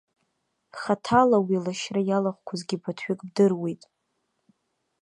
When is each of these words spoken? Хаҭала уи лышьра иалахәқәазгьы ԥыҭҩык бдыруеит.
Хаҭала 0.79 1.37
уи 1.45 1.57
лышьра 1.63 2.01
иалахәқәазгьы 2.09 2.77
ԥыҭҩык 2.83 3.19
бдыруеит. 3.27 3.83